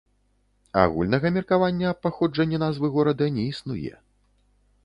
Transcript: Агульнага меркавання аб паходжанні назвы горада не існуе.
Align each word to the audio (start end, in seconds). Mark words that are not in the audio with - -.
Агульнага 0.83 1.31
меркавання 1.35 1.91
аб 1.97 2.01
паходжанні 2.05 2.57
назвы 2.67 2.91
горада 2.97 3.25
не 3.37 3.43
існуе. 3.55 3.93